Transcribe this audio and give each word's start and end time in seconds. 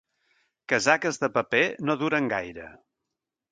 Casaques 0.73 1.19
de 1.25 1.29
paper 1.37 1.61
no 1.91 1.99
duren 2.05 2.33
gaire. 2.35 2.69